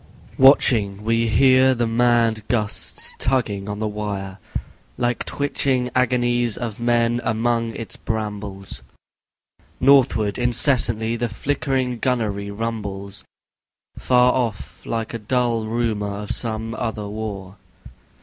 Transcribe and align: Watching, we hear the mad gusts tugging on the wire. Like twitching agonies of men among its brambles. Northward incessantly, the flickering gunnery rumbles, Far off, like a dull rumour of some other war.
Watching, 0.39 1.03
we 1.03 1.27
hear 1.27 1.75
the 1.75 1.85
mad 1.85 2.41
gusts 2.47 3.13
tugging 3.19 3.69
on 3.69 3.77
the 3.77 3.87
wire. 3.87 4.39
Like 4.97 5.23
twitching 5.27 5.91
agonies 5.93 6.57
of 6.57 6.79
men 6.79 7.21
among 7.23 7.75
its 7.75 7.97
brambles. 7.97 8.81
Northward 9.79 10.39
incessantly, 10.39 11.17
the 11.17 11.29
flickering 11.29 11.99
gunnery 11.99 12.49
rumbles, 12.49 13.23
Far 13.95 14.33
off, 14.33 14.87
like 14.87 15.13
a 15.13 15.19
dull 15.19 15.67
rumour 15.67 16.23
of 16.23 16.31
some 16.31 16.73
other 16.73 17.07
war. 17.07 17.57